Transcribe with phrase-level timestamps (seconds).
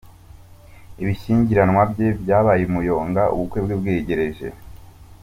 [1.01, 4.47] Ibishyingiranwa bye byabaye umuyonga ubukwe bwegereje